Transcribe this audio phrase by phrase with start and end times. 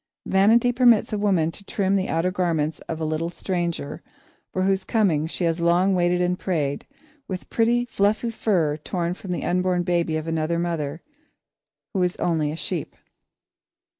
[0.25, 4.01] Vanity permits a woman to trim the outer garments of the little stranger
[4.51, 6.87] for whose coming she has long waited and prayed,
[7.27, 11.03] with pretty, fluffy fur torn from the unborn baby of another mother
[11.93, 12.95] who is only a sheep.